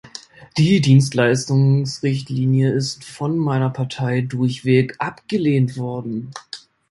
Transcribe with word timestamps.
Die 0.57 0.81
Dienstleistungsrichtlinie 0.81 2.71
ist 2.71 3.03
von 3.05 3.37
meiner 3.37 3.69
Partei 3.69 4.21
durchweg 4.21 4.95
abgelehnt 4.97 5.77
worden. 5.77 6.31